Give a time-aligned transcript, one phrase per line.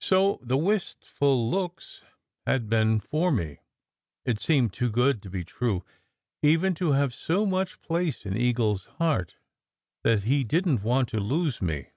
[0.00, 2.04] So the wistful looks
[2.46, 3.62] had been for me!
[4.24, 5.84] It seemed too good to be true,
[6.40, 9.34] even to have so much place in Eagle s heart
[10.04, 11.88] that he didn t want to lose me.